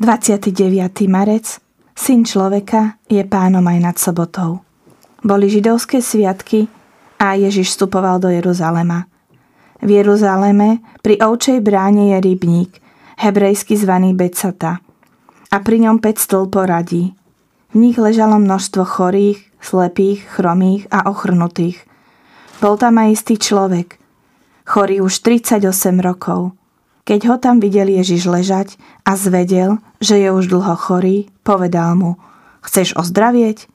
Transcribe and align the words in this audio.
29. 0.00 1.12
marec 1.12 1.60
Syn 1.92 2.24
človeka 2.24 2.96
je 3.04 3.20
pánom 3.20 3.60
aj 3.60 3.78
nad 3.84 3.96
sobotou. 4.00 4.64
Boli 5.20 5.52
židovské 5.52 6.00
sviatky 6.00 6.72
a 7.20 7.36
Ježiš 7.36 7.76
vstupoval 7.76 8.16
do 8.16 8.32
Jeruzalema. 8.32 9.04
V 9.84 10.00
Jeruzaleme 10.00 10.80
pri 11.04 11.20
ovčej 11.20 11.60
bráne 11.60 12.16
je 12.16 12.32
rybník, 12.32 12.80
hebrejsky 13.20 13.76
zvaný 13.76 14.16
Becata. 14.16 14.80
A 15.52 15.56
pri 15.60 15.84
ňom 15.84 16.00
5 16.00 16.16
stĺl 16.16 16.48
poradí. 16.48 17.12
V 17.68 17.76
nich 17.76 18.00
ležalo 18.00 18.40
množstvo 18.40 18.88
chorých, 18.88 19.52
slepých, 19.60 20.24
chromých 20.32 20.88
a 20.88 21.12
ochrnutých. 21.12 21.84
Bol 22.64 22.80
tam 22.80 22.96
aj 23.04 23.20
istý 23.20 23.36
človek, 23.36 24.00
chorý 24.64 25.04
už 25.04 25.12
38 25.20 25.60
rokov. 26.00 26.56
Keď 27.10 27.26
ho 27.26 27.42
tam 27.42 27.58
videl 27.58 27.90
Ježiš 27.90 28.30
ležať 28.30 28.78
a 29.02 29.18
zvedel, 29.18 29.82
že 29.98 30.22
je 30.22 30.30
už 30.30 30.46
dlho 30.46 30.78
chorý, 30.78 31.26
povedal 31.42 31.98
mu, 31.98 32.22
chceš 32.62 32.94
ozdravieť? 32.94 33.66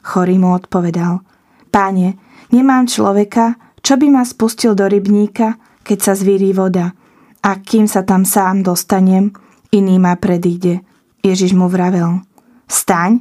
Chorý 0.00 0.40
mu 0.40 0.56
odpovedal, 0.56 1.20
páne, 1.68 2.16
nemám 2.48 2.88
človeka, 2.88 3.60
čo 3.84 4.00
by 4.00 4.08
ma 4.08 4.24
spustil 4.24 4.72
do 4.72 4.88
rybníka, 4.88 5.60
keď 5.84 5.98
sa 6.00 6.12
zvíri 6.16 6.56
voda. 6.56 6.96
A 7.44 7.60
kým 7.60 7.84
sa 7.84 8.08
tam 8.08 8.24
sám 8.24 8.64
dostanem, 8.64 9.36
iný 9.68 10.00
ma 10.00 10.16
predíde. 10.16 10.80
Ježiš 11.20 11.52
mu 11.52 11.68
vravel, 11.68 12.24
staň, 12.72 13.20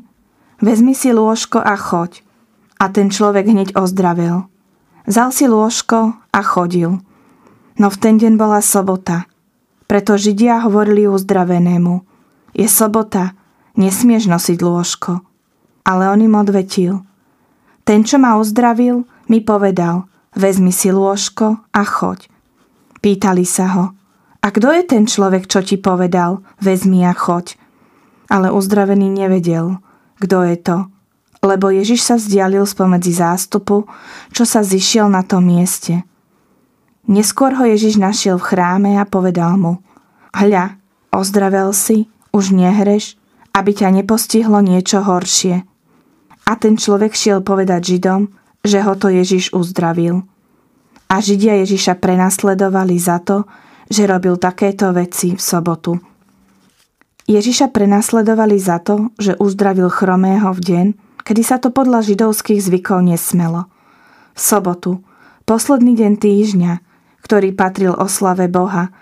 vezmi 0.63 0.95
si 0.95 1.11
lôžko 1.11 1.59
a 1.59 1.75
choď. 1.75 2.23
A 2.79 2.87
ten 2.87 3.11
človek 3.11 3.51
hneď 3.51 3.75
ozdravel. 3.75 4.47
Zal 5.11 5.35
si 5.35 5.43
lôžko 5.43 6.15
a 6.15 6.39
chodil. 6.39 7.03
No 7.75 7.91
v 7.91 7.97
ten 7.99 8.15
deň 8.15 8.39
bola 8.39 8.63
sobota. 8.63 9.26
Preto 9.87 10.19
Židia 10.19 10.61
hovorili 10.67 11.07
uzdravenému, 11.07 12.03
je 12.51 12.67
sobota, 12.67 13.31
nesmieš 13.79 14.27
nosiť 14.27 14.59
lôžko. 14.59 15.23
Ale 15.87 16.11
on 16.11 16.19
im 16.19 16.35
odvetil. 16.35 17.07
Ten, 17.87 18.03
čo 18.03 18.19
ma 18.19 18.35
uzdravil, 18.35 19.07
mi 19.31 19.39
povedal, 19.39 20.11
vezmi 20.35 20.75
si 20.75 20.91
lôžko 20.91 21.63
a 21.71 21.81
choď. 21.87 22.27
Pýtali 22.99 23.47
sa 23.47 23.65
ho, 23.71 23.85
a 24.47 24.47
kto 24.47 24.71
je 24.71 24.83
ten 24.87 25.03
človek, 25.03 25.43
čo 25.49 25.59
ti 25.59 25.75
povedal, 25.75 26.39
vezmi 26.63 27.03
a 27.03 27.11
choď? 27.11 27.59
Ale 28.31 28.47
uzdravený 28.55 29.11
nevedel, 29.11 29.83
kto 30.23 30.37
je 30.47 30.55
to, 30.55 30.77
lebo 31.43 31.67
Ježiš 31.67 32.01
sa 32.03 32.15
vzdialil 32.15 32.63
spomedzi 32.63 33.11
zástupu, 33.11 33.83
čo 34.31 34.43
sa 34.47 34.63
zišiel 34.63 35.11
na 35.11 35.27
tom 35.27 35.47
mieste. 35.51 36.07
Neskôr 37.07 37.55
ho 37.55 37.63
Ježiš 37.63 37.95
našiel 37.95 38.35
v 38.35 38.47
chráme 38.51 38.91
a 38.99 39.07
povedal 39.07 39.55
mu, 39.55 39.79
hľa, 40.35 40.75
ozdravel 41.15 41.71
si, 41.71 42.11
už 42.35 42.51
nehreš, 42.51 43.15
aby 43.55 43.71
ťa 43.71 43.95
nepostihlo 43.95 44.59
niečo 44.59 45.01
horšie. 45.01 45.63
A 46.47 46.51
ten 46.59 46.75
človek 46.75 47.15
šiel 47.15 47.39
povedať 47.41 47.95
Židom, 47.95 48.27
že 48.61 48.83
ho 48.83 48.93
to 48.99 49.07
Ježiš 49.07 49.55
uzdravil. 49.55 50.27
A 51.07 51.23
Židia 51.23 51.63
Ježiša 51.63 52.03
prenasledovali 52.03 52.99
za 52.99 53.23
to, 53.23 53.47
že 53.87 54.03
robil 54.03 54.35
takéto 54.35 54.91
veci 54.91 55.31
v 55.31 55.39
sobotu. 55.39 55.95
Ježiša 57.27 57.71
prenasledovali 57.71 58.59
za 58.59 58.83
to, 58.83 59.11
že 59.15 59.39
uzdravil 59.39 59.87
chromého 59.87 60.51
v 60.51 60.59
deň, 60.59 60.87
kedy 61.23 61.41
sa 61.43 61.59
to 61.59 61.71
podľa 61.71 62.03
židovských 62.03 62.59
zvykov 62.59 63.03
nesmelo. 63.03 63.67
V 64.35 64.39
sobotu, 64.39 64.91
posledný 65.43 65.95
deň 65.95 66.13
týždňa, 66.19 66.86
ktorý 67.25 67.53
patril 67.53 67.93
oslave 67.95 68.47
Boha, 68.47 68.93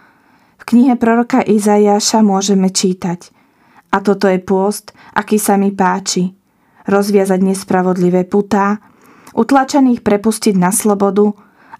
v 0.56 0.64
knihe 0.64 0.98
proroka 0.98 1.44
Izajaša 1.46 2.26
môžeme 2.26 2.74
čítať. 2.74 3.30
A 3.94 4.02
toto 4.02 4.26
je 4.26 4.42
pôst, 4.42 4.98
aký 5.14 5.38
sa 5.38 5.56
mi 5.62 5.72
páči. 5.72 6.34
Rozviazať 6.90 7.40
nespravodlivé 7.46 8.26
putá, 8.26 8.82
utlačených 9.38 10.02
prepustiť 10.02 10.56
na 10.58 10.74
slobodu 10.74 11.32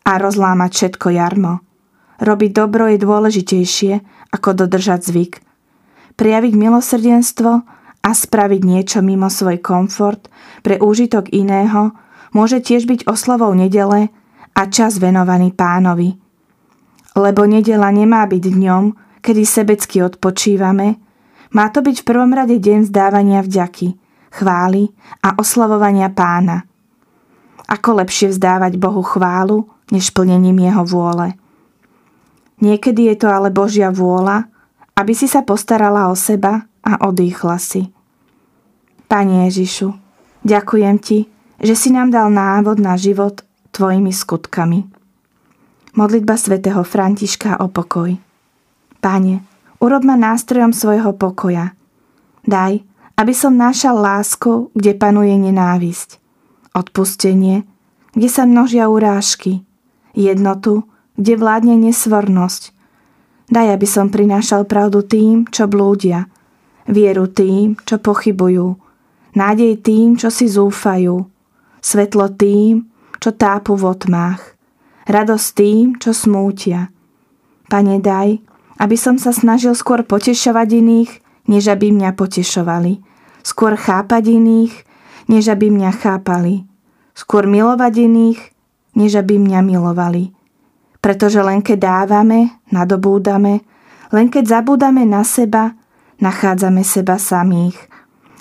a 0.06 0.22
rozlámať 0.22 0.72
všetko 0.72 1.08
jarmo. 1.12 1.66
Robiť 2.22 2.52
dobro 2.56 2.88
je 2.88 2.98
dôležitejšie, 3.02 3.94
ako 4.32 4.66
dodržať 4.66 5.02
zvyk. 5.12 5.34
Prijaviť 6.16 6.54
milosrdenstvo 6.56 7.52
a 8.06 8.10
spraviť 8.14 8.62
niečo 8.64 9.00
mimo 9.04 9.28
svoj 9.28 9.60
komfort 9.60 10.32
pre 10.64 10.80
úžitok 10.80 11.34
iného 11.36 11.92
môže 12.32 12.64
tiež 12.64 12.88
byť 12.88 13.10
oslovou 13.10 13.52
nedele 13.52 14.14
a 14.56 14.62
čas 14.72 15.02
venovaný 15.02 15.52
pánovi– 15.52 16.16
lebo 17.16 17.48
nedela 17.48 17.90
nemá 17.90 18.28
byť 18.28 18.44
dňom, 18.44 18.84
kedy 19.24 19.44
sebecky 19.48 20.04
odpočívame, 20.04 21.00
má 21.56 21.72
to 21.72 21.80
byť 21.80 22.04
v 22.04 22.08
prvom 22.08 22.36
rade 22.36 22.60
deň 22.60 22.92
vzdávania 22.92 23.40
vďaky, 23.40 23.96
chvály 24.36 24.92
a 25.24 25.40
oslavovania 25.40 26.12
pána. 26.12 26.68
Ako 27.66 28.04
lepšie 28.04 28.36
vzdávať 28.36 28.76
Bohu 28.76 29.02
chválu, 29.02 29.66
než 29.90 30.12
plnením 30.12 30.60
jeho 30.60 30.84
vôle. 30.84 31.34
Niekedy 32.60 33.08
je 33.14 33.16
to 33.16 33.28
ale 33.32 33.50
Božia 33.56 33.90
vôľa, 33.90 34.52
aby 34.96 35.12
si 35.16 35.32
sa 35.32 35.44
postarala 35.44 36.12
o 36.12 36.16
seba 36.16 36.68
a 36.84 37.08
odýchla 37.08 37.58
si. 37.60 37.88
Pane 39.08 39.48
Ježišu, 39.48 39.92
ďakujem 40.44 40.98
Ti, 41.00 41.20
že 41.62 41.76
si 41.76 41.90
nám 41.92 42.12
dal 42.12 42.28
návod 42.32 42.84
na 42.84 43.00
život 43.00 43.44
Tvojimi 43.72 44.12
skutkami. 44.12 45.05
Modlitba 45.96 46.36
svätého 46.36 46.84
Františka 46.84 47.56
o 47.64 47.72
pokoj. 47.72 48.20
Páne, 49.00 49.48
urob 49.80 50.04
ma 50.04 50.20
nástrojom 50.20 50.76
svojho 50.76 51.16
pokoja. 51.16 51.72
Daj, 52.44 52.84
aby 53.16 53.32
som 53.32 53.56
našal 53.56 53.96
lásku, 54.04 54.76
kde 54.76 54.92
panuje 54.92 55.32
nenávisť. 55.40 56.20
Odpustenie, 56.76 57.64
kde 58.12 58.28
sa 58.28 58.44
množia 58.44 58.92
urážky. 58.92 59.64
Jednotu, 60.12 60.84
kde 61.16 61.40
vládne 61.40 61.80
nesvornosť. 61.88 62.76
Daj, 63.48 63.80
aby 63.80 63.88
som 63.88 64.12
prinášal 64.12 64.68
pravdu 64.68 65.00
tým, 65.00 65.48
čo 65.48 65.64
blúdia. 65.72 66.28
Vieru 66.92 67.32
tým, 67.32 67.80
čo 67.88 68.04
pochybujú. 68.04 68.76
Nádej 69.40 69.80
tým, 69.80 70.20
čo 70.20 70.28
si 70.28 70.52
zúfajú. 70.52 71.24
Svetlo 71.80 72.36
tým, 72.36 72.84
čo 73.24 73.32
tápu 73.32 73.80
v 73.80 73.96
otmách 73.96 74.55
radosť 75.06 75.48
tým, 75.56 75.86
čo 76.02 76.12
smútia. 76.12 76.90
Pane, 77.70 77.98
daj, 78.02 78.42
aby 78.78 78.96
som 79.00 79.16
sa 79.16 79.32
snažil 79.32 79.74
skôr 79.74 80.04
potešovať 80.04 80.68
iných, 80.82 81.12
než 81.48 81.70
aby 81.72 81.94
mňa 81.94 82.18
potešovali. 82.18 83.02
Skôr 83.46 83.78
chápať 83.78 84.34
iných, 84.34 84.74
než 85.30 85.50
aby 85.50 85.70
mňa 85.70 85.92
chápali. 86.02 86.66
Skôr 87.14 87.46
milovať 87.46 87.94
iných, 88.06 88.40
než 88.98 89.22
aby 89.22 89.38
mňa 89.38 89.60
milovali. 89.62 90.34
Pretože 91.00 91.40
len 91.46 91.62
keď 91.62 91.78
dávame, 92.06 92.58
nadobúdame, 92.74 93.62
len 94.10 94.28
keď 94.34 94.62
zabúdame 94.62 95.06
na 95.06 95.22
seba, 95.22 95.78
nachádzame 96.18 96.82
seba 96.82 97.22
samých. 97.22 97.78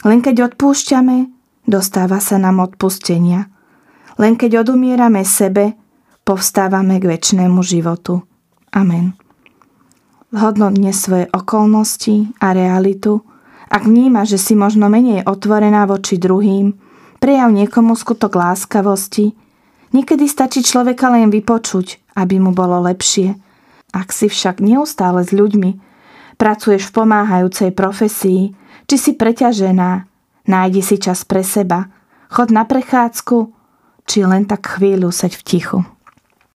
Len 0.04 0.20
keď 0.24 0.52
odpúšťame, 0.52 1.28
dostáva 1.68 2.20
sa 2.20 2.40
nám 2.40 2.60
odpustenia. 2.64 3.48
Len 4.16 4.36
keď 4.36 4.64
odumierame 4.64 5.24
sebe, 5.26 5.76
povstávame 6.24 6.96
k 6.98 7.04
väčšnému 7.12 7.60
životu. 7.60 8.24
Amen. 8.72 9.12
Vhodno 10.32 10.72
dnes 10.72 10.98
svoje 10.98 11.30
okolnosti 11.30 12.32
a 12.42 12.56
realitu. 12.56 13.22
Ak 13.70 13.86
vníma, 13.86 14.26
že 14.26 14.40
si 14.40 14.58
možno 14.58 14.90
menej 14.90 15.22
otvorená 15.28 15.86
voči 15.86 16.18
druhým, 16.18 16.74
prejav 17.22 17.54
niekomu 17.54 17.94
skutok 17.94 18.34
láskavosti. 18.34 19.36
Niekedy 19.94 20.26
stačí 20.26 20.64
človeka 20.66 21.12
len 21.12 21.30
vypočuť, 21.30 22.16
aby 22.18 22.42
mu 22.42 22.50
bolo 22.50 22.82
lepšie. 22.82 23.38
Ak 23.94 24.10
si 24.10 24.26
však 24.26 24.58
neustále 24.58 25.22
s 25.22 25.30
ľuďmi, 25.30 25.70
pracuješ 26.34 26.90
v 26.90 26.94
pomáhajúcej 26.98 27.70
profesii, 27.70 28.50
či 28.90 28.96
si 28.98 29.12
preťažená, 29.14 29.90
nájdi 30.50 30.82
si 30.82 30.98
čas 30.98 31.22
pre 31.22 31.46
seba, 31.46 31.86
chod 32.26 32.50
na 32.50 32.66
prechádzku, 32.66 33.54
či 34.02 34.26
len 34.26 34.50
tak 34.50 34.66
chvíľu 34.66 35.14
seď 35.14 35.38
v 35.38 35.42
tichu. 35.46 35.78